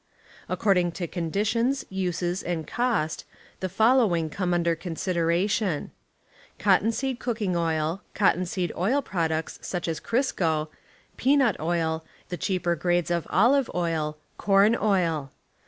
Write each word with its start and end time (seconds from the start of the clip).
According 0.49 0.93
to 0.93 1.05
conditions, 1.05 1.85
uses, 1.91 2.41
and 2.41 2.65
cost, 2.65 3.23
the 3.59 3.69
following 3.69 4.31
come 4.31 4.51
under 4.51 4.75
consideration: 4.75 5.91
cottonseed 6.57 7.19
cooking 7.19 7.55
oil, 7.55 8.01
cottonseed 8.15 8.71
oil 8.75 9.03
pi'oducts 9.03 9.63
such 9.63 9.87
as 9.87 9.99
Crisco, 9.99 10.69
peanut 11.17 11.59
oil, 11.59 12.03
the 12.29 12.37
cheaper 12.37 12.75
grades 12.75 13.11
of 13.11 13.27
olive 13.29 13.69
oil, 13.75 14.17
corn 14.39 14.75
oil. 14.75 15.31